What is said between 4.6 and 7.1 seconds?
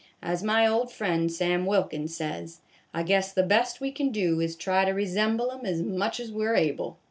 try to resemble 'em as much as we 're able."